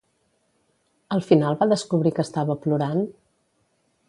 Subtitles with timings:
[1.17, 3.05] Al final va descobrir que estava plorant?